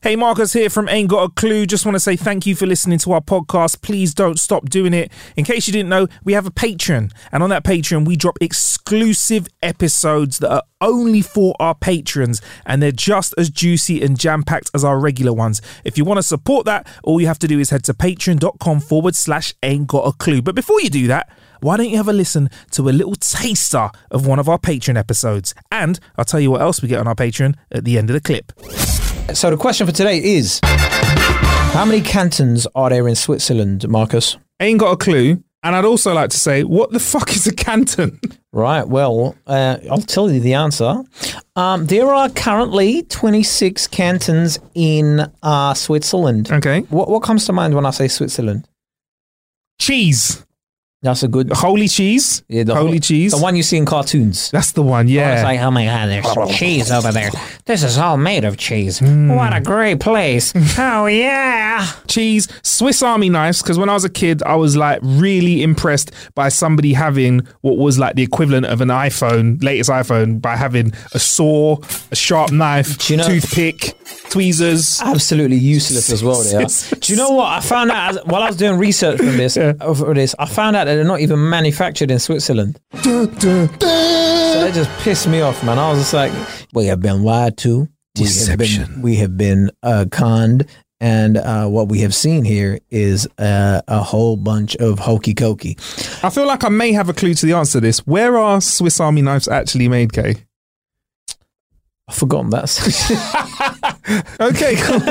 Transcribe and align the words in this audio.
Hey, 0.00 0.16
Marcus 0.16 0.52
here 0.52 0.68
from 0.70 0.88
Ain't 0.88 1.10
Got 1.10 1.22
a 1.22 1.28
Clue. 1.28 1.66
Just 1.66 1.86
want 1.86 1.94
to 1.94 2.00
say 2.00 2.16
thank 2.16 2.46
you 2.46 2.56
for 2.56 2.66
listening 2.66 2.98
to 3.00 3.12
our 3.12 3.20
podcast. 3.20 3.82
Please 3.82 4.14
don't 4.14 4.38
stop 4.38 4.68
doing 4.68 4.92
it. 4.92 5.12
In 5.36 5.44
case 5.44 5.66
you 5.66 5.72
didn't 5.72 5.90
know, 5.90 6.08
we 6.24 6.32
have 6.32 6.46
a 6.46 6.50
Patreon, 6.50 7.12
and 7.30 7.42
on 7.42 7.50
that 7.50 7.62
Patreon, 7.62 8.04
we 8.04 8.16
drop 8.16 8.38
exclusive 8.40 9.46
episodes 9.62 10.38
that 10.40 10.50
are 10.50 10.62
only 10.80 11.22
for 11.22 11.54
our 11.60 11.74
patrons, 11.74 12.42
and 12.66 12.82
they're 12.82 12.90
just 12.90 13.34
as 13.38 13.48
juicy 13.48 14.02
and 14.02 14.18
jam 14.18 14.42
packed 14.42 14.70
as 14.74 14.82
our 14.82 14.98
regular 14.98 15.32
ones. 15.32 15.62
If 15.84 15.96
you 15.96 16.04
want 16.04 16.18
to 16.18 16.24
support 16.24 16.66
that, 16.66 16.86
all 17.04 17.20
you 17.20 17.28
have 17.28 17.38
to 17.40 17.48
do 17.48 17.60
is 17.60 17.70
head 17.70 17.84
to 17.84 17.94
patreon.com 17.94 18.80
forward 18.80 19.14
slash 19.14 19.54
ain't 19.62 19.86
got 19.86 20.06
a 20.08 20.12
clue. 20.12 20.42
But 20.42 20.56
before 20.56 20.80
you 20.80 20.90
do 20.90 21.06
that, 21.06 21.28
why 21.60 21.76
don't 21.76 21.90
you 21.90 21.96
have 21.96 22.08
a 22.08 22.12
listen 22.12 22.50
to 22.72 22.88
a 22.88 22.90
little 22.90 23.14
taster 23.14 23.90
of 24.10 24.26
one 24.26 24.40
of 24.40 24.48
our 24.48 24.58
Patreon 24.58 24.98
episodes? 24.98 25.54
And 25.70 26.00
I'll 26.16 26.24
tell 26.24 26.40
you 26.40 26.50
what 26.50 26.60
else 26.60 26.82
we 26.82 26.88
get 26.88 26.98
on 26.98 27.06
our 27.06 27.14
Patreon 27.14 27.54
at 27.70 27.84
the 27.84 27.98
end 27.98 28.10
of 28.10 28.14
the 28.14 28.20
clip. 28.20 28.52
So 29.34 29.50
the 29.50 29.56
question 29.56 29.86
for 29.86 29.92
today 29.92 30.22
is 30.22 30.60
how 30.62 31.84
many 31.84 32.00
cantons 32.00 32.66
are 32.74 32.90
there 32.90 33.08
in 33.08 33.14
Switzerland, 33.14 33.88
Marcus? 33.88 34.36
Ain't 34.60 34.78
got 34.78 34.92
a 34.92 34.96
clue. 34.96 35.42
And 35.64 35.76
I'd 35.76 35.84
also 35.84 36.12
like 36.12 36.30
to 36.30 36.36
say, 36.36 36.64
what 36.64 36.90
the 36.90 36.98
fuck 36.98 37.30
is 37.30 37.46
a 37.46 37.54
canton? 37.54 38.18
Right, 38.54 38.86
well, 38.86 39.34
uh, 39.46 39.78
I'll 39.90 40.02
tell 40.02 40.30
you 40.30 40.38
the 40.38 40.52
answer. 40.52 41.02
Um, 41.56 41.86
there 41.86 42.12
are 42.12 42.28
currently 42.28 43.02
26 43.04 43.86
cantons 43.86 44.58
in 44.74 45.26
uh, 45.42 45.72
Switzerland. 45.72 46.52
Okay. 46.52 46.80
What, 46.90 47.08
what 47.08 47.22
comes 47.22 47.46
to 47.46 47.54
mind 47.54 47.74
when 47.74 47.86
I 47.86 47.92
say 47.92 48.08
Switzerland? 48.08 48.68
Cheese. 49.80 50.44
That's 51.02 51.24
a 51.24 51.28
good. 51.28 51.50
Holy 51.52 51.88
cheese. 51.88 52.44
Yeah, 52.48 52.62
the 52.62 52.76
Holy 52.76 53.00
cheese. 53.00 53.32
The 53.32 53.38
one 53.38 53.56
you 53.56 53.64
see 53.64 53.76
in 53.76 53.84
cartoons. 53.84 54.52
That's 54.52 54.70
the 54.70 54.82
one, 54.82 55.08
yeah. 55.08 55.34
It's 55.34 55.42
like, 55.42 55.58
oh 55.60 55.70
my 55.72 55.84
god, 55.84 56.08
there's 56.08 56.56
cheese 56.56 56.92
over 56.92 57.10
there. 57.10 57.30
This 57.64 57.82
is 57.82 57.98
all 57.98 58.16
made 58.16 58.44
of 58.44 58.56
cheese. 58.56 59.00
Hmm. 59.00 59.34
What 59.34 59.52
a 59.54 59.60
great 59.60 59.98
place. 60.00 60.52
Oh 60.78 61.06
yeah. 61.06 61.86
cheese, 62.06 62.48
Swiss 62.62 63.02
Army 63.02 63.28
knives. 63.28 63.62
Because 63.62 63.78
when 63.78 63.88
I 63.88 63.94
was 63.94 64.04
a 64.04 64.08
kid, 64.10 64.42
I 64.44 64.54
was 64.54 64.76
like 64.76 65.00
really 65.02 65.62
impressed 65.62 66.12
by 66.34 66.48
somebody 66.48 66.92
having 66.92 67.46
what 67.62 67.76
was 67.78 67.98
like 67.98 68.14
the 68.14 68.22
equivalent 68.22 68.66
of 68.66 68.80
an 68.80 68.88
iPhone, 68.88 69.62
latest 69.62 69.90
iPhone, 69.90 70.40
by 70.40 70.56
having 70.56 70.92
a 71.14 71.18
saw, 71.18 71.76
a 72.10 72.16
sharp 72.16 72.52
knife, 72.52 73.10
you 73.10 73.16
know- 73.16 73.26
toothpick, 73.26 73.94
tweezers. 74.30 75.00
Absolutely 75.02 75.56
useless 75.56 76.10
as 76.10 76.22
well. 76.22 76.42
They 76.42 76.54
are. 76.56 76.66
Do 77.00 77.12
you 77.12 77.16
know 77.18 77.30
what 77.30 77.46
I 77.48 77.60
found 77.60 77.90
out 77.90 78.10
as, 78.16 78.24
while 78.24 78.42
I 78.42 78.46
was 78.46 78.56
doing 78.56 78.78
research 78.78 79.18
from 79.18 79.36
this? 79.36 79.54
For 79.56 80.14
this, 80.14 80.34
I 80.38 80.46
found 80.46 80.76
out 80.76 80.84
that 80.86 80.91
they're 80.96 81.04
not 81.04 81.20
even 81.20 81.48
manufactured 81.48 82.10
in 82.10 82.18
Switzerland. 82.18 82.78
So 83.02 83.26
that 83.26 84.72
just 84.74 84.90
pissed 85.02 85.26
me 85.28 85.40
off, 85.40 85.64
man. 85.64 85.78
I 85.78 85.90
was 85.90 86.00
just 86.00 86.12
like, 86.14 86.32
we 86.72 86.86
have 86.86 87.00
been 87.00 87.22
lied 87.22 87.56
to. 87.58 87.88
Deception. 88.14 88.58
We 88.58 88.58
have 88.58 88.78
been, 88.96 89.02
we 89.02 89.16
have 89.16 89.36
been 89.36 89.70
uh, 89.82 90.04
conned. 90.10 90.66
And 91.00 91.36
uh, 91.36 91.66
what 91.66 91.88
we 91.88 92.00
have 92.00 92.14
seen 92.14 92.44
here 92.44 92.78
is 92.90 93.26
uh, 93.38 93.82
a 93.88 94.02
whole 94.02 94.36
bunch 94.36 94.76
of 94.76 95.00
hokey 95.00 95.34
cokey. 95.34 95.76
I 96.22 96.30
feel 96.30 96.46
like 96.46 96.62
I 96.62 96.68
may 96.68 96.92
have 96.92 97.08
a 97.08 97.12
clue 97.12 97.34
to 97.34 97.46
the 97.46 97.54
answer 97.54 97.78
to 97.78 97.80
this. 97.80 98.06
Where 98.06 98.38
are 98.38 98.60
Swiss 98.60 99.00
Army 99.00 99.20
knives 99.22 99.48
actually 99.48 99.88
made, 99.88 100.12
Kay? 100.12 100.36
I've 102.08 102.14
forgotten 102.14 102.50
that. 102.50 102.68
Okay, 104.40 104.76
cool. 104.76 104.98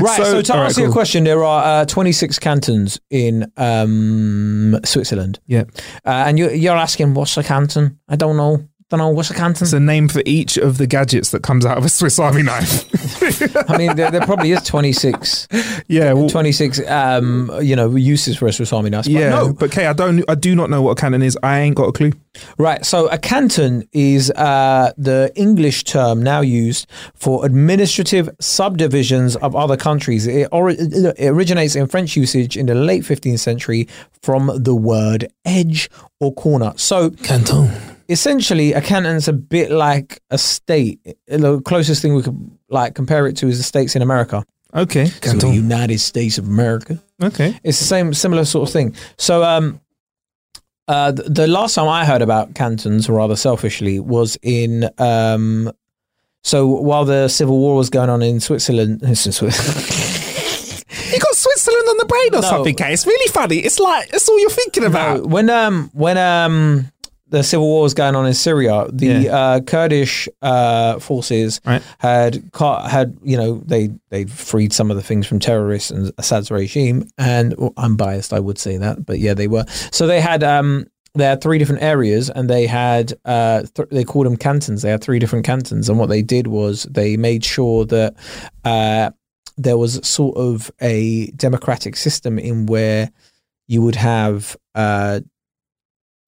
right. 0.00 0.16
So, 0.16 0.42
to 0.42 0.52
all 0.52 0.58
right, 0.60 0.66
answer 0.66 0.80
your 0.80 0.88
cool. 0.88 0.94
question, 0.94 1.24
there 1.24 1.44
are 1.44 1.82
uh, 1.82 1.84
26 1.84 2.38
cantons 2.38 3.00
in 3.10 3.50
um, 3.56 4.78
Switzerland. 4.84 5.40
Yeah. 5.46 5.64
Uh, 6.04 6.24
and 6.26 6.38
you, 6.38 6.50
you're 6.50 6.76
asking, 6.76 7.14
what's 7.14 7.36
a 7.36 7.42
canton? 7.42 7.98
I 8.08 8.16
don't 8.16 8.36
know. 8.36 8.66
Don't 8.90 8.98
know. 8.98 9.08
What's 9.08 9.30
a 9.30 9.34
canton? 9.34 9.64
It's 9.64 9.72
a 9.72 9.80
name 9.80 10.08
for 10.08 10.22
each 10.26 10.58
of 10.58 10.76
the 10.76 10.86
gadgets 10.86 11.30
that 11.30 11.42
comes 11.42 11.64
out 11.64 11.78
of 11.78 11.84
a 11.86 11.88
Swiss 11.88 12.18
Army 12.18 12.42
knife. 12.42 12.84
I 13.70 13.78
mean, 13.78 13.96
there, 13.96 14.10
there 14.10 14.20
probably 14.20 14.52
is 14.52 14.62
26, 14.62 15.48
yeah, 15.88 16.12
well, 16.12 16.28
26 16.28 16.86
um, 16.88 17.50
you 17.62 17.74
know, 17.74 17.96
uses 17.96 18.36
for 18.36 18.46
a 18.46 18.52
Swiss 18.52 18.72
Army 18.74 18.90
knife. 18.90 19.06
But 19.06 19.12
yeah. 19.12 19.30
no. 19.30 19.52
But 19.54 19.72
Kay, 19.72 19.86
I 19.86 19.94
don't, 19.94 20.22
I 20.28 20.34
do 20.34 20.54
not 20.54 20.68
know 20.68 20.82
what 20.82 20.92
a 20.92 21.00
cannon 21.00 21.22
is. 21.22 21.38
I 21.42 21.60
ain't 21.60 21.76
got 21.76 21.88
a 21.88 21.92
clue. 21.92 22.12
Right. 22.58 22.84
So 22.84 23.08
a 23.08 23.16
canton 23.16 23.88
is 23.92 24.30
uh, 24.32 24.92
the 24.98 25.32
English 25.34 25.84
term 25.84 26.22
now 26.22 26.42
used 26.42 26.86
for 27.14 27.46
administrative 27.46 28.28
subdivisions 28.38 29.34
of 29.36 29.56
other 29.56 29.78
countries. 29.78 30.26
It, 30.26 30.48
ori- 30.52 30.76
it 30.76 31.28
originates 31.28 31.74
in 31.74 31.86
French 31.86 32.16
usage 32.16 32.56
in 32.56 32.66
the 32.66 32.74
late 32.74 33.02
15th 33.02 33.38
century 33.38 33.88
from 34.22 34.52
the 34.54 34.74
word 34.74 35.28
edge 35.46 35.88
or 36.20 36.34
corner. 36.34 36.74
So 36.76 37.10
Canton. 37.10 37.93
Essentially, 38.08 38.72
a 38.72 38.80
canton's 38.80 39.28
a 39.28 39.32
bit 39.32 39.70
like 39.70 40.20
a 40.30 40.38
state. 40.38 41.00
The 41.28 41.60
closest 41.62 42.02
thing 42.02 42.14
we 42.14 42.22
could 42.22 42.50
like 42.68 42.94
compare 42.94 43.26
it 43.26 43.36
to 43.38 43.48
is 43.48 43.58
the 43.58 43.64
states 43.64 43.94
in 43.96 44.02
America. 44.02 44.44
Okay. 44.74 45.06
So 45.06 45.34
the 45.36 45.50
United 45.50 45.98
States 46.00 46.36
of 46.38 46.46
America. 46.46 47.00
Okay. 47.22 47.58
It's 47.62 47.78
the 47.78 47.84
same, 47.84 48.12
similar 48.14 48.44
sort 48.44 48.68
of 48.68 48.72
thing. 48.72 48.94
So, 49.18 49.44
um, 49.44 49.80
uh, 50.88 51.12
the, 51.12 51.22
the 51.22 51.46
last 51.46 51.74
time 51.76 51.88
I 51.88 52.04
heard 52.04 52.20
about 52.22 52.54
cantons, 52.54 53.08
rather 53.08 53.36
selfishly, 53.36 54.00
was 54.00 54.36
in. 54.42 54.88
Um, 54.98 55.72
so 56.42 56.66
while 56.66 57.04
the 57.06 57.28
civil 57.28 57.58
war 57.58 57.76
was 57.76 57.88
going 57.88 58.10
on 58.10 58.20
in 58.22 58.38
Switzerland, 58.40 59.02
in 59.02 59.14
Switzerland 59.14 59.54
You 61.12 61.18
got 61.20 61.34
Switzerland 61.34 61.88
on 61.88 61.96
the 61.98 62.04
brain 62.06 62.34
or 62.34 62.40
No. 62.42 62.48
something, 62.48 62.74
Kay? 62.74 62.92
It's 62.92 63.06
really 63.06 63.32
funny. 63.32 63.58
It's 63.58 63.78
like 63.78 64.10
that's 64.10 64.28
all 64.28 64.38
you're 64.40 64.50
thinking 64.50 64.84
about. 64.84 65.20
No, 65.20 65.26
when 65.26 65.48
um 65.50 65.90
when 65.94 66.18
um 66.18 66.90
the 67.34 67.42
civil 67.42 67.66
war 67.66 67.82
was 67.82 67.94
going 67.94 68.14
on 68.16 68.26
in 68.26 68.34
Syria, 68.34 68.86
the 68.92 69.06
Yeah. 69.06 69.36
uh, 69.38 69.60
Kurdish 69.60 70.28
uh, 70.42 70.98
forces 71.00 71.60
Right. 71.66 71.82
had 71.98 72.42
had 72.88 73.16
you 73.22 73.36
know 73.36 73.62
they 73.66 73.90
they 74.10 74.24
freed 74.24 74.72
some 74.72 74.90
of 74.90 74.96
the 74.96 75.02
things 75.02 75.26
from 75.26 75.38
terrorists 75.40 75.90
and 75.90 76.12
Assad's 76.18 76.50
regime, 76.50 77.08
and 77.18 77.54
well, 77.58 77.72
I'm 77.76 77.96
biased, 77.96 78.32
I 78.32 78.40
would 78.40 78.58
say 78.58 78.76
that, 78.78 79.04
but 79.04 79.18
yeah, 79.18 79.34
they 79.34 79.48
were. 79.48 79.64
So 79.90 80.06
they 80.06 80.20
had 80.20 80.42
um 80.42 80.86
they 81.16 81.24
had 81.24 81.40
three 81.40 81.58
different 81.58 81.82
areas, 81.82 82.30
and 82.30 82.48
they 82.50 82.66
had 82.66 83.12
uh 83.24 83.62
th- 83.74 83.88
they 83.90 84.04
called 84.04 84.26
them 84.26 84.36
cantons. 84.36 84.82
They 84.82 84.90
had 84.90 85.02
three 85.02 85.18
different 85.18 85.44
cantons, 85.46 85.88
and 85.88 85.98
what 85.98 86.08
they 86.08 86.22
did 86.22 86.46
was 86.48 86.84
they 86.90 87.16
made 87.16 87.44
sure 87.44 87.84
that 87.86 88.14
uh 88.64 89.10
there 89.56 89.78
was 89.78 90.00
sort 90.06 90.36
of 90.36 90.70
a 90.80 91.30
democratic 91.36 91.96
system 91.96 92.38
in 92.38 92.66
where 92.66 93.10
you 93.68 93.80
would 93.82 93.94
have 93.96 94.56
uh 94.74 95.20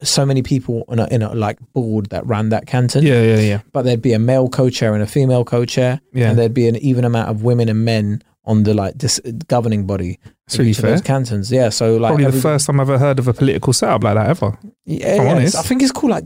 so 0.03 0.27
many 0.27 0.43
people 0.43 0.85
in 0.91 0.99
a, 0.99 1.07
in 1.09 1.23
a 1.23 1.35
like 1.35 1.59
board 1.73 2.07
that 2.11 2.27
ran 2.27 2.51
that 2.51 2.67
canton 2.67 3.03
Yeah, 3.05 3.23
yeah, 3.23 3.41
yeah. 3.41 3.61
but 3.73 3.83
there'd 3.83 4.03
be 4.03 4.13
a 4.13 4.19
male 4.19 4.49
co-chair 4.49 4.93
and 4.95 5.03
a 5.03 5.07
female 5.07 5.45
co-chair 5.45 6.01
Yeah. 6.13 6.31
and 6.31 6.39
there'd 6.39 6.53
be 6.55 6.69
an 6.69 6.77
even 6.77 7.05
amount 7.05 7.31
of 7.31 7.43
women 7.43 7.69
and 7.69 7.85
men 7.85 8.23
on 8.45 8.63
the 8.63 8.75
like 8.75 8.99
this 8.99 9.19
governing 9.49 9.87
body 9.87 10.19
really 10.57 10.71
those 10.73 10.81
fair. 10.81 11.01
cantons 11.01 11.51
yeah 11.51 11.69
so 11.69 11.97
like 11.97 12.11
Probably 12.15 12.31
the 12.31 12.41
first 12.41 12.67
time 12.67 12.79
I've 12.79 12.89
ever 12.89 12.99
heard 12.99 13.19
of 13.19 13.27
a 13.27 13.33
political 13.33 13.73
setup 13.73 14.05
like 14.05 14.15
that 14.15 14.29
ever. 14.29 14.57
yeah, 14.85 15.17
yeah, 15.41 15.59
I 15.59 15.63
think 15.63 15.83
it's 15.83 15.91
called 15.91 16.13
like 16.13 16.25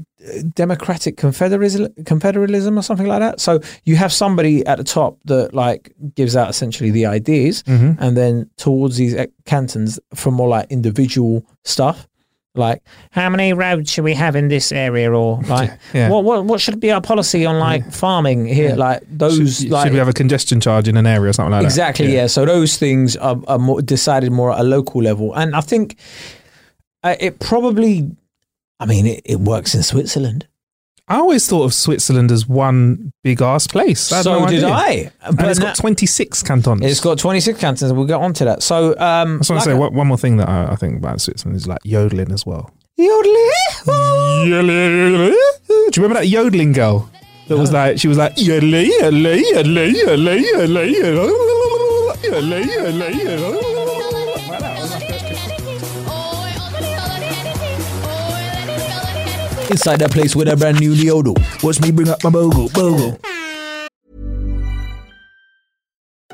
democratic 0.55 1.17
confederalism, 1.17 1.89
confederalism 2.05 2.77
or 2.77 2.83
something 2.83 3.07
like 3.07 3.21
that. 3.21 3.41
So 3.41 3.61
you 3.85 3.97
have 3.97 4.13
somebody 4.13 4.65
at 4.67 4.77
the 4.79 4.85
top 4.85 5.19
that 5.25 5.55
like 5.55 5.95
gives 6.15 6.37
out 6.37 6.51
essentially 6.51 6.91
the 6.91 7.07
ideas, 7.07 7.63
Mm-hmm. 7.63 8.03
and 8.03 8.17
then 8.17 8.51
towards 8.57 8.97
these 8.97 9.15
uh, 9.15 9.27
cantons 9.47 9.99
for 10.15 10.31
more 10.31 10.49
like 10.49 10.67
individual 10.71 11.45
stuff, 11.65 12.07
Like, 12.57 12.83
how 13.13 13.29
many 13.31 13.53
roads 13.53 13.93
should 13.93 14.03
we 14.03 14.15
have 14.15 14.35
in 14.35 14.49
this 14.49 14.73
area, 14.73 15.13
or 15.13 15.41
like, 15.49 15.71
Yeah. 15.95 16.11
what 16.11 16.25
what 16.25 16.45
what 16.45 16.61
should 16.61 16.81
be 16.81 16.91
our 16.91 17.01
policy 17.01 17.47
on 17.47 17.59
like 17.61 17.93
farming 17.93 18.47
here? 18.47 18.75
Like 18.75 19.03
those, 19.09 19.59
should, 19.59 19.71
like 19.71 19.85
should 19.87 19.93
we 19.93 19.99
have 19.99 20.09
a 20.09 20.13
congestion 20.13 20.61
charge 20.61 20.89
in 20.89 20.97
an 20.97 21.07
area 21.07 21.31
or 21.31 21.33
something 21.33 21.53
like 21.53 21.65
exactly, 21.65 22.07
that? 22.07 22.11
Exactly. 22.11 22.17
Yeah. 22.17 22.27
So 22.27 22.45
those 22.47 22.77
things 22.77 23.17
are, 23.17 23.41
are 23.47 23.59
more 23.59 23.81
decided 23.83 24.33
more 24.33 24.53
at 24.53 24.61
a 24.61 24.65
local 24.65 25.01
level, 25.03 25.33
and 25.35 25.55
I 25.55 25.61
think 25.61 25.97
uh, 27.05 27.15
it 27.21 27.39
probably, 27.39 28.11
I 28.81 28.87
mean, 28.87 29.07
it, 29.07 29.23
it 29.25 29.41
works 29.41 29.75
in 29.75 29.83
Switzerland. 29.83 30.47
I 31.11 31.17
always 31.17 31.47
thought 31.49 31.65
of 31.65 31.75
Switzerland 31.75 32.31
as 32.31 32.47
one 32.49 33.13
big 33.25 33.43
ass 33.43 33.67
place. 33.67 34.13
I 34.13 34.23
so 34.23 34.39
no 34.39 34.47
did. 34.47 34.63
I. 34.65 35.11
And 35.23 35.37
But 35.37 35.49
it's 35.49 35.59
na- 35.59 35.67
got 35.67 35.77
26 35.77 36.43
cantons. 36.45 36.81
it's 36.85 37.01
got 37.01 37.19
26 37.19 37.59
cantons. 37.59 37.93
We'll 37.93 38.07
get 38.07 38.15
onto 38.21 38.45
that. 38.45 38.63
So, 38.63 38.97
um, 38.99 39.35
I 39.35 39.39
just 39.39 39.51
want 39.51 39.63
to 39.65 39.71
say 39.71 39.75
one, 39.75 39.93
one 39.93 40.07
more 40.07 40.17
thing 40.17 40.37
that 40.37 40.49
I, 40.49 40.73
I 40.73 40.77
think 40.77 40.97
about 40.99 41.21
Switzerland 41.21 41.57
is 41.57 41.67
like 41.67 41.81
yodeling 41.85 42.31
as 42.33 42.47
well. 42.47 42.71
Yodeling. 42.97 43.51
Yodeling. 44.47 45.33
Do 45.33 45.35
you 45.75 45.91
remember 45.97 46.15
that 46.21 46.29
yodeling 46.29 46.73
girl? 46.73 47.11
That 47.49 47.57
was 47.59 47.73
like 47.73 47.99
she 47.99 48.07
was 48.07 48.17
like 48.17 48.35
yodeling, 48.37 48.93
yodeling, 49.01 49.43
yodeling, 49.45 49.95
yodeling, 49.97 50.45
yodeling, 50.45 50.95
yodeling, 52.23 52.69
yodeling, 52.69 53.19
Inside 59.71 60.01
that 60.01 60.11
place 60.11 60.35
with 60.35 60.49
a 60.49 60.57
brand 60.57 60.81
new 60.81 60.95
Leodo. 60.95 61.35
Watch 61.63 61.81
me 61.81 61.93
bring 61.93 62.09
up 62.09 62.23
my 62.25 62.31
bogo, 62.31 62.69
bogo. 62.73 63.19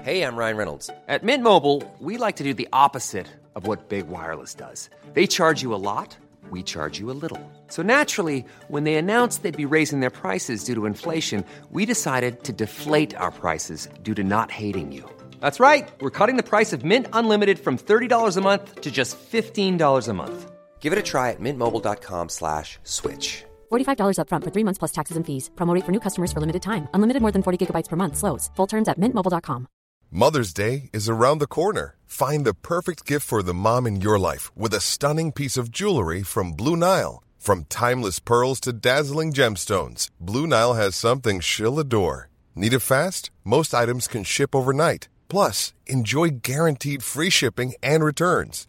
Hey, 0.03 0.23
I'm 0.23 0.37
Ryan 0.37 0.57
Reynolds. 0.57 0.89
At 1.09 1.25
Mint 1.25 1.43
Mobile, 1.43 1.83
we 1.99 2.17
like 2.17 2.37
to 2.37 2.45
do 2.45 2.55
the 2.55 2.69
opposite 2.73 3.27
of 3.57 3.67
what 3.67 3.89
Big 3.89 4.07
Wireless 4.07 4.55
does. 4.55 4.89
They 5.15 5.27
charge 5.27 5.63
you 5.63 5.75
a 5.75 5.83
lot, 5.83 6.17
we 6.49 6.63
charge 6.63 7.01
you 7.01 7.11
a 7.11 7.19
little. 7.23 7.43
So 7.67 7.83
naturally, 7.83 8.45
when 8.69 8.85
they 8.85 8.95
announced 8.95 9.43
they'd 9.43 9.57
be 9.57 9.65
raising 9.65 9.99
their 9.99 10.11
prices 10.11 10.63
due 10.63 10.77
to 10.77 10.87
inflation, 10.87 11.45
we 11.73 11.87
decided 11.87 12.45
to 12.45 12.53
deflate 12.53 13.17
our 13.17 13.33
prices 13.33 13.89
due 14.05 14.15
to 14.15 14.23
not 14.23 14.53
hating 14.53 14.93
you. 14.93 15.03
That's 15.41 15.59
right. 15.59 15.89
We're 16.01 16.11
cutting 16.11 16.37
the 16.37 16.45
price 16.45 16.73
of 16.73 16.85
Mint 16.85 17.09
Unlimited 17.13 17.59
from 17.59 17.77
$30 17.77 18.37
a 18.37 18.41
month 18.41 18.81
to 18.83 18.91
just 18.93 19.19
$15 19.19 20.09
a 20.09 20.13
month. 20.13 20.53
Give 20.87 20.93
it 20.93 21.01
a 21.01 21.11
try 21.13 21.31
at 21.31 21.41
mintmobile.com 21.41 22.29
slash 22.29 22.79
switch. 22.85 23.43
$45 23.73 24.19
upfront 24.21 24.45
for 24.45 24.53
three 24.55 24.63
months 24.63 24.79
plus 24.79 24.93
taxes 24.93 25.17
and 25.17 25.27
fees. 25.27 25.51
Promo 25.57 25.75
rate 25.75 25.85
for 25.85 25.91
new 25.91 26.05
customers 26.07 26.33
for 26.33 26.39
limited 26.39 26.63
time. 26.63 26.87
Unlimited 26.95 27.23
more 27.23 27.33
than 27.33 27.43
40 27.43 27.59
gigabytes 27.59 27.89
per 27.89 27.97
month. 27.97 28.17
Slows. 28.17 28.51
Full 28.55 28.69
terms 28.69 28.89
at 28.89 29.01
mintmobile.com. 29.01 29.67
Mother's 30.13 30.53
Day 30.55 30.91
is 30.93 31.09
around 31.09 31.41
the 31.41 31.49
corner. 31.59 31.97
Find 32.07 32.45
the 32.45 32.55
perfect 32.55 33.05
gift 33.05 33.27
for 33.27 33.43
the 33.43 33.59
mom 33.67 33.89
in 33.89 34.01
your 34.01 34.19
life 34.29 34.53
with 34.63 34.75
a 34.75 34.87
stunning 34.93 35.33
piece 35.33 35.57
of 35.61 35.73
jewelry 35.73 36.23
from 36.23 36.53
Blue 36.53 36.77
Nile. 36.77 37.17
From 37.47 37.65
timeless 37.65 38.21
pearls 38.21 38.61
to 38.61 38.73
dazzling 38.73 39.33
gemstones, 39.33 40.11
Blue 40.21 40.47
Nile 40.47 40.75
has 40.75 40.95
something 40.95 41.41
she'll 41.41 41.81
adore. 41.81 42.29
Need 42.55 42.75
it 42.79 42.87
fast? 42.95 43.31
Most 43.43 43.75
items 43.75 44.07
can 44.07 44.23
ship 44.25 44.55
overnight. 44.55 45.09
Plus, 45.29 45.75
enjoy 45.87 46.29
guaranteed 46.43 47.03
free 47.03 47.31
shipping 47.31 47.75
and 47.83 48.05
returns. 48.05 48.69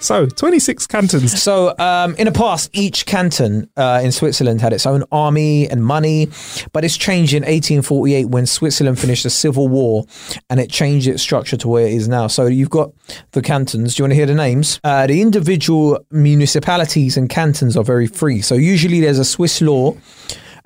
So 0.00 0.26
26 0.26 0.86
cantons. 0.86 1.42
So, 1.42 1.74
um, 1.78 2.14
in 2.16 2.26
the 2.26 2.32
past, 2.32 2.68
each 2.74 3.06
canton 3.06 3.70
uh, 3.76 4.00
in 4.04 4.12
Switzerland 4.12 4.60
had 4.60 4.74
its 4.74 4.84
own 4.84 5.02
army 5.10 5.68
and 5.70 5.82
money, 5.82 6.28
but 6.72 6.84
it's 6.84 6.96
changed 6.96 7.32
in 7.32 7.42
1848 7.42 8.26
when 8.26 8.44
Switzerland 8.44 8.98
finished 8.98 9.24
a 9.24 9.30
civil 9.30 9.66
war 9.66 10.04
and 10.50 10.60
it 10.60 10.70
changed 10.70 11.06
its 11.06 11.22
structure 11.22 11.56
to 11.56 11.68
where 11.68 11.86
it 11.86 11.92
is 11.94 12.06
now. 12.06 12.26
So, 12.26 12.46
you've 12.46 12.70
got 12.70 12.92
the 13.32 13.40
cantons. 13.40 13.94
Do 13.94 14.00
you 14.00 14.04
want 14.04 14.12
to 14.12 14.16
hear 14.16 14.26
the 14.26 14.34
names? 14.34 14.78
Uh, 14.84 15.06
the 15.06 15.22
individual 15.22 16.04
municipalities 16.10 17.16
and 17.16 17.30
cantons 17.30 17.74
are 17.76 17.84
very 17.84 18.06
free. 18.06 18.42
So, 18.42 18.56
usually 18.56 19.00
there's 19.00 19.18
a 19.18 19.24
Swiss 19.24 19.62
law 19.62 19.96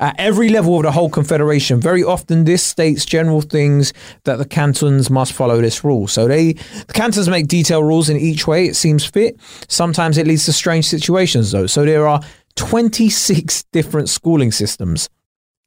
at 0.00 0.14
every 0.18 0.48
level 0.48 0.76
of 0.76 0.82
the 0.84 0.92
whole 0.92 1.10
confederation. 1.10 1.80
Very 1.80 2.04
often, 2.04 2.44
this 2.44 2.62
states 2.62 3.04
general 3.04 3.40
things 3.40 3.92
that 4.24 4.36
the 4.36 4.44
cantons 4.44 5.10
must 5.10 5.32
follow 5.32 5.60
this 5.60 5.82
rule. 5.82 6.06
So 6.06 6.28
they, 6.28 6.52
the 6.52 6.92
cantons 6.94 7.28
make 7.28 7.48
detailed 7.48 7.84
rules 7.84 8.08
in 8.08 8.16
each 8.16 8.46
way 8.46 8.66
it 8.66 8.76
seems 8.76 9.04
fit. 9.04 9.36
Sometimes 9.68 10.16
it 10.18 10.26
leads 10.26 10.44
to 10.44 10.52
strange 10.52 10.86
situations, 10.86 11.50
though. 11.50 11.66
So 11.66 11.84
there 11.84 12.06
are 12.06 12.20
26 12.56 13.64
different 13.72 14.08
schooling 14.08 14.52
systems. 14.52 15.08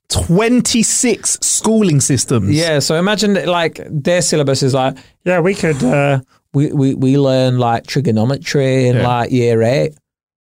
26 0.09 1.37
schooling 1.41 1.99
systems. 2.01 2.51
Yeah, 2.51 2.79
so 2.79 2.95
imagine 2.97 3.33
that, 3.33 3.47
like 3.47 3.79
their 3.89 4.21
syllabus 4.21 4.61
is 4.63 4.73
like, 4.73 4.97
yeah, 5.23 5.39
we 5.39 5.55
could, 5.55 5.81
uh, 5.83 6.19
we, 6.53 6.71
we, 6.73 6.93
we 6.95 7.17
learn 7.17 7.57
like 7.59 7.87
trigonometry 7.87 8.87
in 8.87 8.97
Yeah. 8.97 9.07
like 9.07 9.31
year 9.31 9.61
eight. 9.61 9.93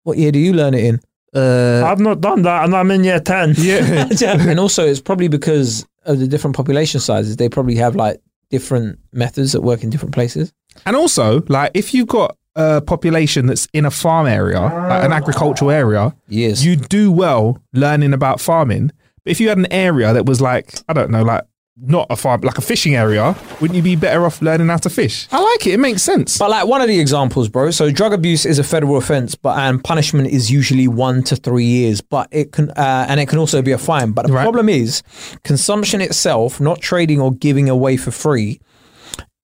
What 0.05 0.17
year 0.19 0.33
do 0.33 0.39
you 0.39 0.53
learn 0.55 0.73
it 0.75 0.85
in? 0.85 1.01
Uh, 1.35 1.83
I've 1.85 2.01
not 2.01 2.21
done 2.21 2.43
that, 2.43 2.65
and 2.65 2.75
I'm 2.75 2.91
in 2.91 3.05
year 3.05 3.21
ten. 3.21 3.55
Yeah. 3.59 4.09
and 4.39 4.59
also 4.59 4.87
it's 4.87 5.01
probably 5.01 5.29
because 5.29 5.87
of 6.05 6.19
the 6.19 6.27
different 6.27 6.57
population 6.57 7.01
sizes. 7.01 7.37
They 7.37 7.49
probably 7.49 7.77
have 7.77 7.95
like 7.97 8.21
different 8.51 8.99
methods 9.13 9.53
that 9.53 9.61
work 9.63 9.83
in 9.83 9.91
different 9.91 10.15
places. 10.15 10.53
And 10.87 10.97
also, 10.97 11.43
like, 11.49 11.73
if 11.75 11.93
you've 11.93 12.09
got 12.09 12.37
a 12.57 12.81
population 12.81 13.47
that's 13.47 13.69
in 13.75 13.85
a 13.85 13.91
farm 13.91 14.27
area, 14.27 14.61
like 14.61 15.05
an 15.05 15.13
agricultural 15.13 15.71
area, 15.71 16.15
Yes. 16.29 16.65
you 16.65 16.77
do 16.77 17.13
well 17.13 17.61
learning 17.75 18.15
about 18.15 18.41
farming. 18.41 18.91
But 19.25 19.31
if 19.33 19.41
you 19.41 19.49
had 19.51 19.59
an 19.59 19.71
area 19.73 20.13
that 20.15 20.25
was 20.25 20.41
like, 20.41 20.75
I 20.89 20.93
don't 20.95 21.11
know, 21.11 21.23
like 21.23 21.45
not 21.81 22.07
a 22.11 22.17
farm, 22.17 22.41
like 22.43 22.59
a 22.59 22.61
fishing 22.61 22.95
area, 22.97 23.37
wouldn't 23.61 23.77
you 23.77 23.83
be 23.83 23.97
better 23.97 24.25
off 24.27 24.43
learning 24.43 24.69
how 24.69 24.77
to 24.79 24.91
fish? 24.91 25.29
I 25.31 25.41
like 25.41 25.67
it. 25.67 25.75
It 25.75 25.79
makes 25.81 26.03
sense. 26.03 26.37
But 26.39 26.51
like 26.51 26.67
one 26.67 26.81
of 26.81 26.89
the 26.89 26.99
examples, 26.99 27.49
bro. 27.49 27.71
So 27.71 27.91
drug 27.91 28.13
abuse 28.13 28.45
is 28.45 28.59
a 28.59 28.65
federal 28.65 28.97
offense, 28.97 29.35
but 29.35 29.59
and 29.59 29.83
punishment 29.83 30.29
is 30.29 30.51
usually 30.51 30.89
one 30.89 31.23
to 31.25 31.37
three 31.37 31.65
years. 31.65 32.01
But 32.01 32.29
it 32.33 32.53
can 32.53 32.71
uh, 32.73 33.07
and 33.09 33.21
it 33.21 33.29
can 33.29 33.39
also 33.39 33.63
be 33.63 33.73
a 33.73 33.79
fine. 33.79 34.13
But 34.13 34.27
the 34.27 34.33
Right. 34.33 34.43
problem 34.43 34.69
is 34.69 35.03
consumption 35.45 36.01
itself, 36.01 36.61
not 36.61 36.81
trading 36.81 37.21
or 37.21 37.33
giving 37.33 37.69
away 37.69 37.97
for 37.97 38.11
free, 38.11 38.61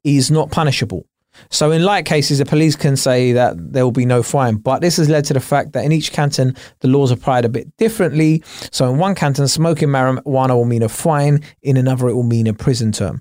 is 0.02 0.30
not 0.30 0.50
punishable. 0.50 1.06
So 1.50 1.70
in 1.70 1.82
light 1.82 2.06
cases, 2.06 2.38
the 2.38 2.44
police 2.44 2.76
can 2.76 2.96
say 2.96 3.32
that 3.32 3.54
there 3.72 3.84
will 3.84 3.92
be 3.92 4.06
no 4.06 4.22
fine. 4.22 4.56
But 4.56 4.80
this 4.80 4.96
has 4.96 5.08
led 5.08 5.24
to 5.26 5.34
the 5.34 5.40
fact 5.40 5.72
that 5.72 5.84
in 5.84 5.92
each 5.92 6.12
canton, 6.12 6.56
the 6.80 6.88
laws 6.88 7.10
are 7.10 7.14
applied 7.14 7.44
a 7.44 7.48
bit 7.48 7.76
differently. 7.76 8.42
So 8.70 8.90
in 8.90 8.98
one 8.98 9.14
canton, 9.14 9.48
smoking 9.48 9.88
marijuana 9.88 10.54
will 10.54 10.64
mean 10.64 10.82
a 10.82 10.88
fine. 10.88 11.42
In 11.62 11.76
another, 11.76 12.08
it 12.08 12.14
will 12.14 12.22
mean 12.22 12.46
a 12.46 12.54
prison 12.54 12.92
term. 12.92 13.20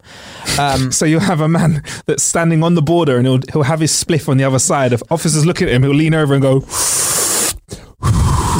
Um, 0.59 0.91
so 0.97 1.05
you'll 1.05 1.19
have 1.21 1.41
a 1.41 1.49
man 1.49 1.83
that's 2.05 2.23
standing 2.23 2.63
on 2.63 2.75
the 2.75 2.81
border 2.81 3.17
and 3.17 3.25
he'll, 3.25 3.39
he'll 3.51 3.63
have 3.63 3.79
his 3.79 3.91
spliff 3.91 4.29
on 4.29 4.37
the 4.37 4.43
other 4.43 4.59
side. 4.59 4.93
If 4.93 5.01
officers 5.11 5.45
look 5.45 5.61
at 5.61 5.69
him, 5.69 5.83
he'll 5.83 5.93
lean 5.93 6.13
over 6.13 6.33
and 6.33 6.41
go, 6.41 6.61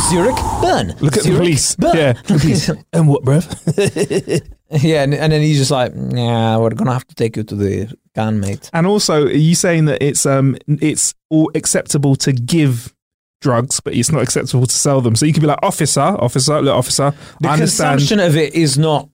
Zurich, 0.10 0.36
burn. 0.62 0.96
look 1.02 1.18
at 1.18 1.24
the 1.24 1.36
police. 1.38 1.76
burn. 1.76 1.96
Yeah. 1.96 2.14
the 2.14 2.40
police. 2.40 2.70
and 2.94 3.08
what, 3.08 3.24
bruv? 3.24 4.50
Yeah, 4.82 5.04
and, 5.04 5.14
and 5.14 5.32
then 5.32 5.42
he's 5.42 5.60
just 5.60 5.72
like, 5.72 5.92
"Yeah, 5.96 6.58
we're 6.58 6.72
gonna 6.72 6.94
have 6.94 7.06
to 7.08 7.16
take 7.16 7.38
you 7.38 7.44
to 7.44 7.56
the 7.56 7.96
gun, 8.16 8.40
mate." 8.40 8.70
And 8.74 8.88
also, 8.88 9.26
are 9.26 9.30
you 9.32 9.56
saying 9.56 9.86
that 9.86 10.02
it's 10.02 10.26
um 10.26 10.58
it's 10.68 11.14
all 11.30 11.52
acceptable 11.56 12.16
to 12.18 12.32
give 12.34 12.94
drugs, 13.42 13.80
but 13.80 13.94
it's 13.94 14.12
not 14.12 14.24
acceptable 14.24 14.66
to 14.66 14.74
sell 14.76 15.00
them? 15.02 15.16
So 15.16 15.26
you 15.26 15.34
could 15.34 15.42
be 15.42 15.48
like, 15.48 15.60
officer, 15.64 16.02
officer, 16.02 16.62
look, 16.62 16.76
officer, 16.76 17.14
The 17.42 17.50
I 17.50 17.54
understand. 17.54 18.00
consumption 18.00 18.20
of 18.20 18.36
it 18.36 18.56
is 18.56 18.78
not 18.78 19.10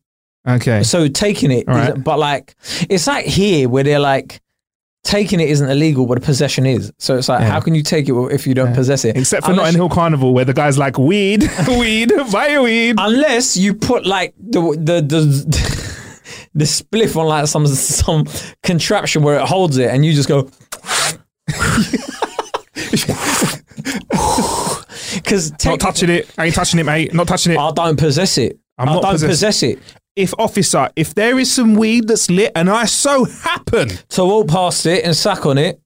Okay. 0.48 0.84
so 0.84 1.08
taking 1.10 1.52
it, 1.52 1.68
All 1.68 1.94
but 1.98 2.18
like 2.20 2.56
it's 2.90 3.06
like 3.08 3.26
here 3.26 3.68
where 3.68 3.84
they're 3.84 4.00
like 4.00 4.42
taking 5.04 5.40
it 5.40 5.50
isn't 5.50 5.70
illegal, 5.70 6.06
but 6.06 6.16
the 6.20 6.26
possession 6.26 6.66
is. 6.66 6.92
So 7.00 7.18
it's 7.18 7.30
like, 7.30 7.42
Yeah. 7.42 7.50
how 7.52 7.60
can 7.62 7.74
you 7.76 7.84
take 7.84 8.08
it 8.10 8.14
if 8.32 8.46
you 8.46 8.54
don't 8.54 8.74
possess 8.74 9.06
it? 9.06 9.16
Except 9.18 9.46
for 9.46 9.52
Unless 9.52 9.66
Notting 9.66 9.78
you- 9.78 9.88
Hill 9.88 9.96
Carnival, 9.96 10.34
where 10.34 10.46
the 10.46 10.54
guy's 10.54 10.78
like, 10.78 10.98
weed, 10.98 11.44
weed, 11.68 12.12
buy 12.32 12.50
a 12.50 12.62
weed. 12.62 12.96
Unless 13.00 13.58
you 13.58 13.74
put 13.74 14.06
like 14.06 14.34
the 14.38 14.62
the 14.78 15.02
the. 15.02 15.86
The 16.56 16.66
spliff 16.66 17.16
on 17.16 17.28
like 17.28 17.46
some 17.48 17.68
some 17.68 18.26
contraption 18.64 19.22
where 19.22 19.36
it 19.40 19.46
holds 19.48 19.78
it, 19.78 19.92
and 19.92 20.04
you 20.04 20.14
just 20.14 20.28
go. 20.28 20.50
because 25.16 25.52
Not 25.66 25.80
touching 25.80 26.10
it. 26.10 26.30
I 26.38 26.46
ain't 26.48 26.56
touching 26.56 26.80
it, 26.80 26.86
mate. 26.86 27.14
Not 27.14 27.28
touching 27.28 27.54
it. 27.54 27.58
I 27.58 27.72
don't 27.72 27.98
possess 27.98 28.38
it. 28.38 28.60
I'm 28.78 28.90
I 28.90 28.94
not 28.94 29.02
don't 29.04 29.12
possess- 29.14 29.30
possess 29.30 29.64
it. 29.64 29.80
If 30.20 30.34
officer, 30.38 30.90
if 30.98 31.16
there 31.16 31.40
is 31.40 31.50
some 31.50 31.76
weed 31.76 32.10
that's 32.10 32.30
lit 32.30 32.52
and 32.54 32.70
I 32.70 32.86
so 32.86 33.24
happen, 33.24 33.88
To 34.10 34.26
walk 34.26 34.50
past 34.50 34.86
it 34.86 35.06
and 35.06 35.16
suck 35.16 35.46
on 35.46 35.58
it. 35.58 35.80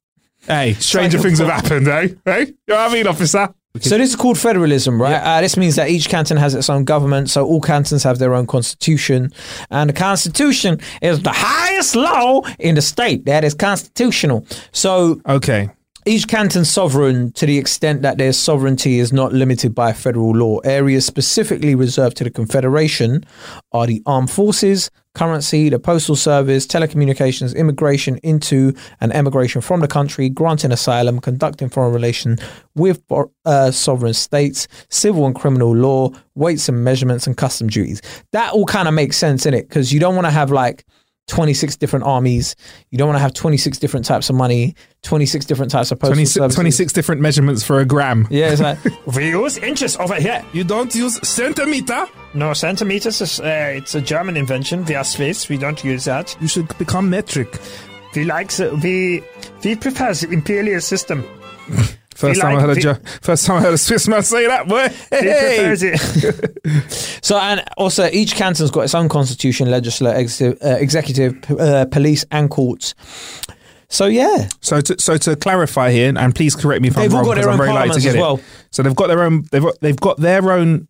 hey, 0.47 0.73
stranger 0.73 1.19
things 1.19 1.37
have 1.37 1.49
happened, 1.49 1.87
eh? 1.87 2.07
Hey, 2.25 2.39
you 2.47 2.55
know 2.67 2.75
what 2.77 2.89
I 2.89 2.93
mean, 2.93 3.05
officer? 3.05 3.53
So 3.79 3.97
this 3.97 4.09
is 4.09 4.15
called 4.15 4.39
federalism, 4.39 4.99
right? 4.99 5.15
Uh, 5.21 5.41
this 5.41 5.55
means 5.55 5.75
that 5.75 5.89
each 5.89 6.09
canton 6.09 6.37
has 6.37 6.53
its 6.55 6.67
own 6.69 6.83
government, 6.83 7.29
so 7.29 7.45
all 7.45 7.61
cantons 7.61 8.03
have 8.03 8.17
their 8.17 8.33
own 8.33 8.47
constitution, 8.47 9.31
and 9.69 9.89
the 9.89 9.93
constitution 9.93 10.79
is 11.01 11.21
the 11.21 11.31
highest 11.31 11.95
law 11.95 12.41
in 12.59 12.73
the 12.75 12.81
state. 12.81 13.25
That 13.25 13.43
is 13.43 13.53
constitutional. 13.53 14.45
So 14.71 15.21
Okay. 15.27 15.69
Each 16.05 16.27
canton 16.27 16.65
sovereign 16.65 17.31
to 17.33 17.45
the 17.45 17.57
extent 17.57 18.01
that 18.01 18.17
their 18.17 18.33
sovereignty 18.33 18.99
is 18.99 19.13
not 19.13 19.31
limited 19.31 19.73
by 19.73 19.93
federal 19.93 20.35
law. 20.35 20.59
Areas 20.59 21.05
specifically 21.05 21.75
reserved 21.75 22.17
to 22.17 22.23
the 22.23 22.29
Confederation 22.29 23.23
are 23.71 23.87
the 23.87 24.01
armed 24.05 24.29
forces, 24.29 24.91
currency, 25.15 25.69
the 25.69 25.79
postal 25.79 26.15
service, 26.15 26.67
telecommunications, 26.67 27.55
immigration 27.55 28.17
into 28.23 28.73
and 28.99 29.13
emigration 29.13 29.61
from 29.61 29.79
the 29.79 29.87
country, 29.87 30.27
granting 30.29 30.71
asylum, 30.71 31.19
conducting 31.19 31.69
foreign 31.69 31.93
relations 31.93 32.41
with 32.75 33.01
uh, 33.45 33.71
sovereign 33.71 34.13
states, 34.13 34.67
civil 34.89 35.25
and 35.25 35.35
criminal 35.35 35.75
law, 35.75 36.09
weights 36.35 36.67
and 36.67 36.83
measurements, 36.83 37.27
and 37.27 37.37
custom 37.37 37.67
duties. 37.67 38.01
That 38.31 38.53
all 38.53 38.65
kind 38.65 38.87
of 38.87 38.93
makes 38.93 39.17
sense 39.17 39.45
in 39.45 39.53
it 39.53 39.69
because 39.69 39.93
you 39.93 39.99
don't 39.99 40.15
want 40.15 40.25
to 40.25 40.31
have 40.31 40.51
like 40.51 40.85
26 41.27 41.77
different 41.77 42.05
armies. 42.05 42.55
You 42.89 42.97
don't 42.97 43.07
want 43.07 43.17
to 43.17 43.21
have 43.21 43.33
26 43.33 43.77
different 43.79 44.05
types 44.05 44.29
of 44.29 44.35
money, 44.35 44.75
26 45.03 45.45
different 45.45 45.71
types 45.71 45.91
of 45.91 45.99
postal 45.99 46.15
26, 46.15 46.33
services. 46.33 46.55
26 46.55 46.93
different 46.93 47.21
measurements 47.21 47.63
for 47.63 47.79
a 47.79 47.85
gram. 47.85 48.27
Yeah, 48.29 48.51
it's 48.51 48.61
like, 48.61 48.77
We 49.15 49.29
use 49.29 49.57
inches 49.57 49.95
over 49.97 50.15
here. 50.15 50.43
You 50.53 50.63
don't 50.63 50.93
use 50.93 51.25
centimeter? 51.27 52.05
No, 52.33 52.53
centimeters 52.53 53.21
is 53.21 53.39
uh, 53.39 53.73
it's 53.75 53.95
a 53.95 54.01
German 54.01 54.37
invention. 54.37 54.85
We 54.85 54.95
are 54.95 55.03
Swiss. 55.03 55.49
We 55.49 55.57
don't 55.57 55.83
use 55.83 56.05
that. 56.05 56.35
You 56.41 56.47
should 56.47 56.77
become 56.77 57.09
metric. 57.09 57.59
We 58.15 58.25
like 58.25 58.51
the, 58.51 58.75
we 58.83 59.23
we 59.63 59.75
prefer 59.75 60.13
the 60.13 60.29
imperial 60.31 60.81
system. 60.81 61.23
First 62.15 62.37
We 62.37 62.41
time 62.41 62.57
I 62.57 62.61
heard 62.61 62.69
a 62.71 62.75
we- 62.75 62.81
Ger- 62.81 63.01
first 63.21 63.45
time 63.45 63.57
I 63.57 63.61
heard 63.61 63.73
a 63.73 63.77
Swiss 63.77 64.07
man 64.07 64.23
say 64.23 64.47
that. 64.47 64.67
Boy, 64.67 64.87
hey. 65.09 65.75
prefer 65.75 65.75
the, 65.75 66.83
so, 67.21 67.37
and 67.37 67.63
also 67.77 68.07
each 68.11 68.35
canton's 68.35 68.71
got 68.71 68.81
its 68.81 68.95
own 68.95 69.09
constitution, 69.09 69.69
legislature, 69.71 70.17
executive, 70.17 70.61
uh, 70.63 70.77
executive 70.77 71.51
uh, 71.59 71.85
police, 71.85 72.25
and 72.31 72.49
courts. 72.49 72.93
So, 73.89 74.05
yeah. 74.05 74.47
So 74.61 74.81
to 74.81 74.99
so 74.99 75.17
to 75.17 75.35
clarify 75.35 75.91
here, 75.91 76.11
and 76.17 76.33
please 76.33 76.55
correct 76.55 76.81
me 76.81 76.87
if 76.87 76.95
They've 76.95 77.11
I'm 77.13 77.17
wrong 77.17 77.25
got 77.25 77.35
their 77.35 77.43
because 77.43 77.47
I'm 77.47 77.61
own 77.61 77.75
very 77.75 77.87
late 77.89 77.93
to 77.93 77.99
get 78.01 78.09
as 78.09 78.15
it. 78.15 78.19
well. 78.19 78.39
So 78.71 78.81
they've 78.81 78.95
got 78.95 79.07
their 79.07 79.21
own. 79.23 79.43
They've 79.51 79.61
got, 79.61 79.79
they've 79.81 79.95
got 79.95 80.17
their 80.19 80.51
own. 80.51 80.87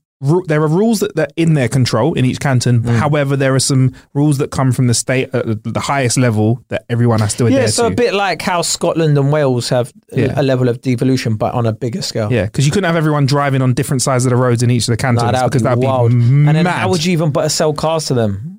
There 0.47 0.61
are 0.63 0.67
rules 0.67 1.01
that 1.01 1.15
that 1.15 1.33
in 1.35 1.53
their 1.53 1.67
control 1.67 2.13
in 2.13 2.23
each 2.25 2.39
canton. 2.39 2.81
Mm. 2.83 2.95
However, 2.97 3.35
there 3.35 3.53
are 3.55 3.59
some 3.59 3.93
rules 4.13 4.37
that 4.37 4.51
come 4.51 4.71
from 4.71 4.87
the 4.87 4.93
state 4.93 5.29
at 5.33 5.63
the- 5.63 5.79
highest 5.79 6.17
level 6.17 6.63
that 6.69 6.85
everyone 6.89 7.19
has 7.19 7.33
to 7.35 7.45
adhere 7.45 7.59
to. 7.59 7.63
Yeah, 7.65 7.69
so 7.69 7.87
to. 7.89 7.93
a 7.93 7.95
bit 7.95 8.13
like 8.13 8.41
how 8.41 8.61
Scotland 8.61 9.17
and 9.17 9.31
Wales 9.33 9.67
have 9.69 9.91
a- 10.13 10.21
Yeah. 10.21 10.33
a 10.39 10.43
level 10.43 10.69
of 10.69 10.81
devolution, 10.81 11.35
but 11.35 11.53
on 11.53 11.65
a 11.65 11.73
bigger 11.73 12.01
scale. 12.01 12.31
yeah, 12.31 12.45
because 12.45 12.65
you 12.65 12.71
couldn't 12.71 12.87
have 12.87 12.95
everyone 12.95 13.25
driving 13.25 13.61
on 13.61 13.73
different 13.73 14.01
sides 14.01 14.25
of 14.25 14.29
the 14.29 14.37
roads 14.37 14.63
in 14.63 14.71
each 14.71 14.83
of 14.87 14.91
the 14.93 14.97
cantons 14.97 15.23
Nah, 15.23 15.31
that'd 15.33 15.49
because 15.51 15.61
be 15.61 15.65
that'd 15.65 15.81
be 15.81 15.85
wild. 15.87 16.13
mad. 16.13 16.55
And 16.55 16.65
then 16.65 16.73
how 16.73 16.89
would 16.89 17.03
you 17.03 17.11
even 17.11 17.31
but 17.31 17.49
sell 17.49 17.73
cars 17.73 18.05
to 18.05 18.13
them? 18.13 18.52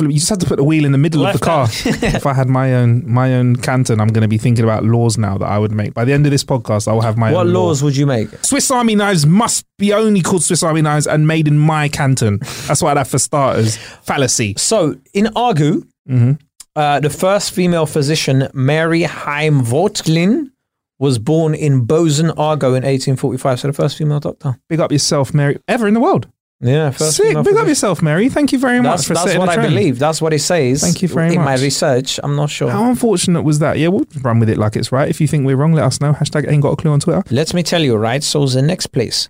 You 0.00 0.12
just 0.12 0.28
had 0.28 0.40
to 0.40 0.46
put 0.46 0.56
the 0.56 0.64
wheel 0.64 0.84
in 0.84 0.92
the 0.92 0.98
middle 0.98 1.24
of 1.26 1.32
the 1.32 1.38
car. 1.38 1.68
If 1.70 2.26
I 2.26 2.34
had 2.34 2.48
my 2.48 2.74
own 2.74 3.10
my 3.10 3.34
own 3.34 3.56
canton, 3.56 4.00
I'm 4.00 4.08
going 4.08 4.22
to 4.22 4.28
be 4.28 4.38
thinking 4.38 4.64
about 4.64 4.84
laws 4.84 5.16
now 5.18 5.38
that 5.38 5.46
I 5.46 5.58
would 5.58 5.72
make. 5.72 5.94
By 5.94 6.04
the 6.04 6.12
end 6.12 6.26
of 6.26 6.32
this 6.32 6.44
podcast, 6.44 6.88
I 6.88 6.92
will 6.92 7.00
have 7.02 7.16
my 7.16 7.32
what 7.32 7.46
own 7.46 7.52
law. 7.52 7.66
laws 7.66 7.82
would 7.82 7.96
you 7.96 8.06
make? 8.06 8.28
Swiss 8.44 8.70
Army 8.70 8.94
knives 8.94 9.24
must 9.26 9.64
be 9.78 9.92
only 9.92 10.20
called 10.22 10.42
Swiss 10.42 10.62
Army 10.62 10.82
knives 10.82 11.06
and 11.06 11.26
made 11.26 11.46
in 11.48 11.58
my 11.58 11.88
canton. 11.88 12.38
That's 12.66 12.82
what 12.82 12.90
I'd 12.92 12.98
have 12.98 13.08
for 13.08 13.18
starters. 13.18 13.76
Fallacy. 13.76 14.54
So 14.56 14.96
in 15.14 15.26
Aargau, 15.26 15.86
Mm-hmm. 16.08 16.32
uh, 16.74 16.98
the 17.00 17.10
first 17.10 17.52
female 17.52 17.86
physician, 17.86 18.48
Mary 18.52 19.04
Heim 19.04 19.62
Wortlin, 19.62 20.50
was 20.98 21.18
born 21.18 21.54
in 21.54 21.86
Bözen, 21.86 22.30
Aargau 22.34 22.74
in 22.76 22.82
1845. 22.84 23.60
So 23.60 23.68
the 23.68 23.72
first 23.72 23.96
female 23.96 24.20
doctor. 24.20 24.58
Big 24.68 24.80
up 24.80 24.90
yourself, 24.92 25.32
Mary. 25.32 25.58
Ever 25.68 25.86
in 25.88 25.94
the 25.94 26.00
world. 26.00 26.26
Yeah, 26.64 26.90
first 26.90 27.16
Sick. 27.16 27.36
Big 27.44 27.56
up 27.56 27.66
yourself, 27.66 28.02
Mary. 28.02 28.28
Thank 28.28 28.52
you 28.52 28.58
very 28.58 28.80
much 28.80 28.98
That's, 28.98 29.08
for 29.08 29.14
that's 29.14 29.26
setting 29.26 29.40
what 29.40 29.46
the 29.46 29.52
I 29.52 29.54
trend. 29.56 29.74
believe. 29.74 29.98
That's 29.98 30.22
what 30.22 30.32
it 30.32 30.38
says. 30.38 30.80
Thank 30.80 31.02
you 31.02 31.08
very 31.08 31.34
in 31.34 31.40
my 31.42 31.54
research. 31.54 32.20
I'm 32.22 32.36
not 32.36 32.50
sure. 32.50 32.70
How 32.70 32.88
unfortunate 32.88 33.42
was 33.42 33.58
that? 33.58 33.78
Yeah, 33.78 33.88
we'll 33.88 34.06
run 34.22 34.38
with 34.38 34.48
it 34.48 34.58
like 34.58 34.76
it's 34.76 34.92
right. 34.92 35.08
If 35.08 35.20
you 35.20 35.26
think 35.26 35.44
we're 35.44 35.56
wrong, 35.56 35.72
let 35.72 35.84
us 35.84 36.00
know. 36.00 36.12
Hashtag 36.12 36.48
ain't 36.48 36.62
got 36.62 36.70
a 36.70 36.76
clue 36.76 36.92
on 36.92 37.00
Twitter. 37.00 37.24
Let 37.32 37.52
me 37.52 37.64
tell 37.64 37.82
you, 37.82 37.96
right? 37.96 38.22
So 38.22 38.46
the 38.46 38.62
next 38.62 38.86
place, 38.88 39.28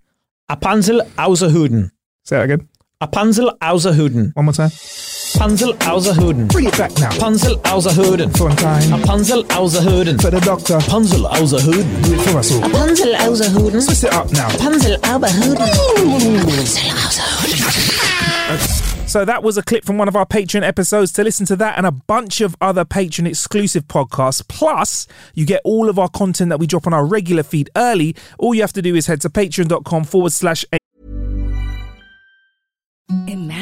Appenzell 0.50 1.08
Ausserrhoden. 1.12 1.90
Say 2.24 2.36
that 2.36 2.42
again. 2.44 2.68
Appenzell 3.02 3.58
Ausserrhoden. 3.58 4.32
One 4.36 4.44
more 4.44 4.52
time. 4.52 4.70
Panzel 4.70 5.72
Auserhuden. 5.78 6.46
Bring 6.46 6.66
it 6.66 6.78
back 6.78 6.92
now. 7.00 7.10
Panzel 7.10 7.60
Auserhuden. 7.62 8.36
Fun 8.38 8.54
time. 8.54 8.92
Appenzell 8.92 9.42
Ausserrhoden. 9.48 10.22
For 10.22 10.30
the 10.30 10.38
doctor. 10.38 10.78
Panzel 10.78 11.28
Auserhuden. 11.28 12.04
Do 12.04 12.14
it 12.14 12.20
for 12.20 12.38
us 12.38 12.52
all. 12.52 12.60
Rapunzel 12.60 13.14
Auserhuden. 13.14 13.84
Twist 13.84 14.04
it 14.04 14.12
up 14.12 14.30
now. 14.30 14.48
Rapunzel 14.50 14.98
Auberhuden. 14.98 15.66
So 19.08 19.24
that 19.24 19.42
was 19.42 19.58
a 19.58 19.62
clip 19.62 19.84
from 19.84 19.98
one 19.98 20.06
of 20.06 20.14
our 20.14 20.24
Patreon 20.24 20.62
episodes. 20.62 21.10
To 21.14 21.24
listen 21.24 21.44
to 21.46 21.56
that 21.56 21.76
and 21.76 21.86
a 21.86 21.92
bunch 21.92 22.40
of 22.40 22.54
other 22.60 22.84
Patreon 22.84 23.26
exclusive 23.26 23.88
podcasts, 23.88 24.46
plus 24.46 25.08
you 25.34 25.44
get 25.44 25.60
all 25.64 25.88
of 25.88 25.98
our 25.98 26.08
content 26.08 26.50
that 26.50 26.60
we 26.60 26.68
drop 26.68 26.86
on 26.86 26.94
our 26.94 27.04
regular 27.04 27.42
feed 27.42 27.68
early. 27.74 28.14
All 28.38 28.54
you 28.54 28.60
have 28.60 28.72
to 28.74 28.82
do 28.82 28.94
is 28.94 29.08
head 29.08 29.20
to 29.22 29.28
patreon.com 29.28 30.04
forward 30.04 30.32
slash 30.32 30.64
Imagine 33.12 33.61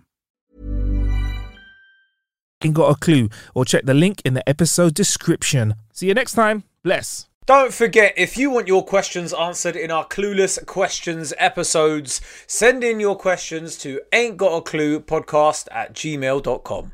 Ain't 2.63 2.73
Got 2.73 2.91
a 2.91 2.95
Clue 2.95 3.29
or 3.53 3.65
check 3.65 3.85
the 3.85 3.93
link 3.93 4.21
in 4.23 4.33
the 4.33 4.47
episode 4.47 4.93
description. 4.93 5.75
See 5.91 6.07
you 6.07 6.13
next 6.13 6.33
time. 6.33 6.63
Bless. 6.83 7.27
Don't 7.47 7.73
forget, 7.73 8.13
if 8.17 8.37
you 8.37 8.51
want 8.51 8.67
your 8.67 8.85
questions 8.85 9.33
answered 9.33 9.75
in 9.75 9.89
our 9.91 10.07
Clueless 10.07 10.63
Questions 10.65 11.33
episodes, 11.37 12.21
send 12.45 12.83
in 12.83 12.99
your 12.99 13.17
questions 13.17 13.77
to 13.79 13.99
ain't 14.13 14.37
got 14.37 14.55
a 14.55 14.61
clue 14.61 14.99
podcast 14.99 15.67
at 15.71 15.93
gmail.com. 15.93 16.91